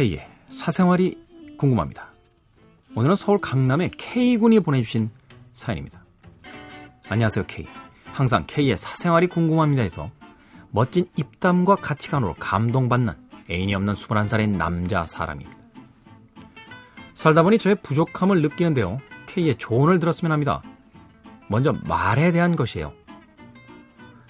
[0.00, 1.22] K의 사생활이
[1.58, 2.10] 궁금합니다.
[2.94, 5.10] 오늘은 서울 강남의 K군이 보내주신
[5.52, 6.02] 사연입니다.
[7.10, 7.66] 안녕하세요, K.
[8.06, 10.10] 항상 K의 사생활이 궁금합니다 해서
[10.70, 13.12] 멋진 입담과 가치관으로 감동받는
[13.50, 15.59] 애인이 없는 21살의 남자 사람입니다.
[17.20, 18.96] 살다 보니 저의 부족함을 느끼는데요.
[19.26, 20.62] K의 조언을 들었으면 합니다.
[21.48, 22.94] 먼저 말에 대한 것이에요.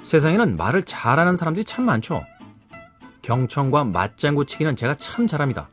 [0.00, 2.24] 세상에는 말을 잘하는 사람들이 참 많죠.
[3.20, 5.68] 경청과 맞장구 치기는 제가 참 잘합니다.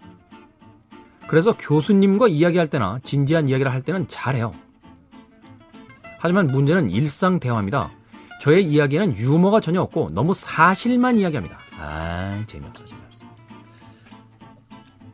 [1.30, 4.54] 그래서 교수님과 이야기할 때나 진지한 이야기를 할 때는 잘해요.
[6.20, 7.92] 하지만 문제는 일상 대화입니다.
[8.42, 11.60] 저의 이야기에는 유머가 전혀 없고 너무 사실만 이야기합니다.
[11.80, 13.26] 아, 재미없어, 재미없어.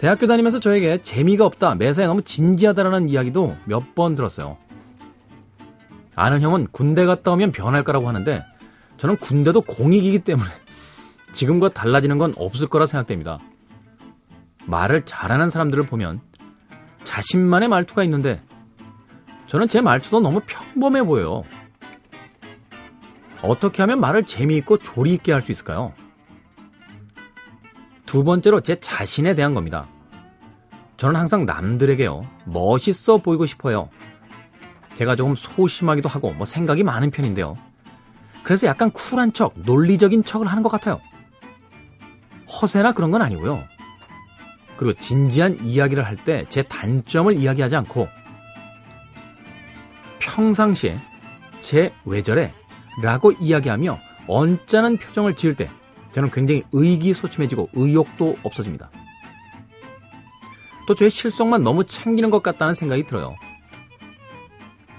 [0.02, 4.58] 대학교 다니면서 저에게 재미가 없다, 매사에 너무 진지하다라는 이야기도 몇 번 들었어요.
[6.16, 8.44] 아는 형은 군대 갔다 오면 변할 거라고 하는데
[8.98, 10.50] 저는 군대도 공익이기 때문에
[11.34, 13.38] 지금과 달라지는 건 없을 거라 생각됩니다.
[14.66, 16.20] 말을 잘하는 사람들을 보면
[17.04, 18.42] 자신만의 말투가 있는데
[19.46, 21.44] 저는 제 말투도 너무 평범해 보여요.
[23.44, 25.94] 어떻게 하면 말을 재미있고 조리 있게 할 수 있을까요?
[28.12, 29.88] 두 번째로 제 자신에 대한 겁니다.
[30.98, 33.88] 저는 항상 남들에게요, 멋있어 보이고 싶어요.
[34.96, 37.58] 제가 조금 소심하기도 하고, 뭐 생각이 많은 편인데요.
[38.44, 41.00] 그래서 약간 쿨한 척, 논리적인 척을 하는 것 같아요.
[42.50, 43.64] 허세나 그런 건 아니고요.
[44.76, 48.10] 그리고 진지한 이야기를 할 때 제 단점을 이야기하지 않고
[50.20, 51.00] 평상시에
[51.62, 52.54] 제 외절에
[53.02, 55.72] 라고 이야기하며 언짢은 표정을 지을 때
[56.12, 58.92] 저는 굉장히 의기소침해지고 의욕도 없어집니다.
[60.88, 63.36] 또 저의 실속만 너무 챙기는 것 같다는 생각이 들어요.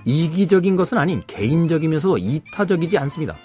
[0.05, 3.36] 이기적인 것은 아닌 개인적이면서도 이타적이지 않습니다.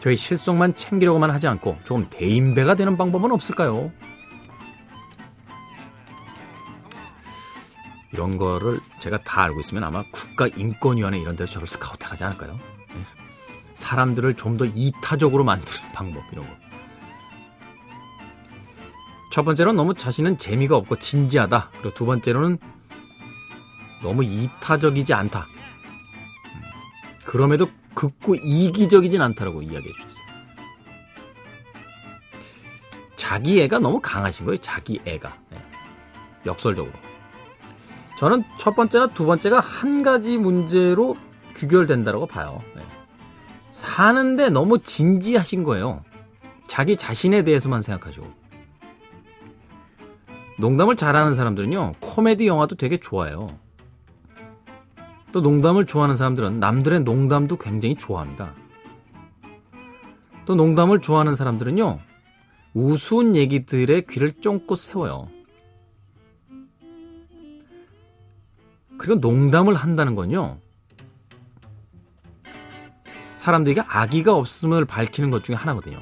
[0.00, 3.92] 저희 실속만 챙기려고만 하지 않고 조금 대인배가 되는 방법은 없을까요?
[8.12, 12.58] 이런 거를 제가 다 알고 있으면 아마 국가인권위원회 이런 데서 저를 스카우트 하지 않을까요?
[13.80, 13.86] 네.
[13.86, 16.54] 사람들을 좀 더 이타적으로 만드는 방법 이런 거.
[19.32, 21.70] 첫 번째로는 너무 자신은 재미가 없고 진지하다.
[21.72, 22.58] 그리고 두 번째로는
[24.02, 25.46] 너무 이타적이지 않다.
[25.46, 26.62] 음.
[27.24, 30.26] 그럼에도 극구 이기적이진 않다라고 이야기해 주셨어요.
[33.14, 34.58] 자기 애가 너무 강하신 거예요.
[34.58, 35.36] 자기 애가.
[35.50, 35.58] 네.
[36.46, 36.92] 역설적으로.
[38.18, 41.16] 저는 첫 번째나 두 번째가 한 가지 문제로
[41.56, 42.62] 귀결된다고 봐요.
[43.70, 43.76] 네.
[43.76, 46.02] 사는데 너무 진지하신 거예요.
[46.66, 48.26] 자기 자신에 대해서만 생각하시고.
[50.58, 53.58] 농담을 잘하는 사람들은요, 코미디 영화도 되게 좋아해요.
[55.32, 58.54] 또 농담을 좋아하는 사람들은 남들의 농담도 굉장히 좋아합니다.
[60.44, 62.00] 또 농담을 좋아하는 사람들은요,
[62.74, 65.28] 우스운 얘기들의 귀를 쫑긋 세워요.
[68.98, 70.58] 그리고 농담을 한다는 건요,
[73.40, 75.98] 사람들에게 악의가 없음을 밝히는 것 중에 하나거든요.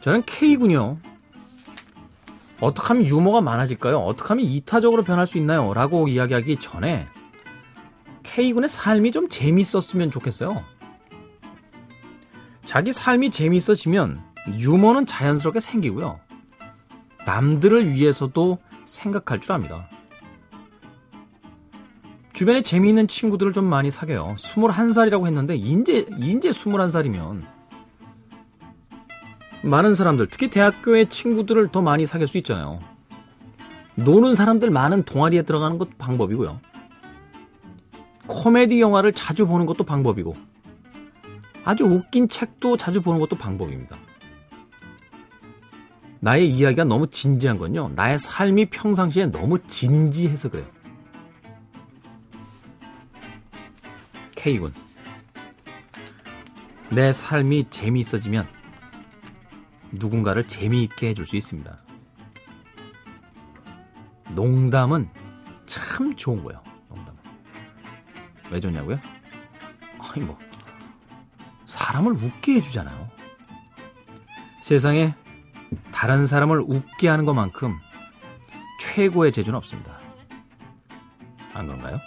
[0.00, 0.98] 저는 K군요.
[2.60, 3.98] 어떻게 하면 유머가 많아질까요?
[3.98, 5.74] 어떻게 하면 이타적으로 변할 수 있나요?
[5.74, 7.08] 라고 이야기하기 전에
[8.22, 10.62] K군의 삶이 좀 재밌었으면 좋겠어요.
[12.64, 14.22] 자기 삶이 재밌어지면
[14.56, 16.20] 유머는 자연스럽게 생기고요.
[17.26, 19.88] 남들을 위해서도 생각할 줄 압니다.
[22.34, 24.34] 주변에 재미있는 친구들을 좀 많이 사귀어요.
[24.36, 27.44] 21살이라고 했는데, 인제, 인제 21살이면.
[29.62, 32.80] 많은 사람들, 특히 대학교의 친구들을 더 많이 사귈 수 있잖아요.
[33.94, 36.60] 노는 사람들 많은 동아리에 들어가는 것도 방법이고요.
[38.26, 40.36] 코미디 영화를 자주 보는 것도 방법이고,
[41.64, 43.96] 아주 웃긴 책도 자주 보는 것도 방법입니다.
[46.18, 50.73] 나의 이야기가 너무 진지한 건요, 나의 삶이 평상시에 너무 진지해서 그래요.
[54.44, 54.74] K군.
[56.90, 58.46] 내 삶이 재미있어지면
[59.92, 61.78] 누군가를 재미있게 해줄 수 있습니다.
[64.34, 65.08] 농담은
[65.64, 66.62] 참 좋은 거예요.
[66.90, 67.18] 농담은.
[68.50, 68.98] 왜 좋냐고요?
[69.98, 70.38] 아니 뭐
[71.64, 73.08] 사람을 웃게 해주잖아요.
[74.60, 75.14] 세상에
[75.90, 77.78] 다른 사람을 웃게 하는 것만큼
[78.78, 79.98] 최고의 재주는 없습니다.
[81.54, 81.98] 안 그런가요?